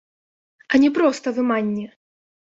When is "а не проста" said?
0.71-1.27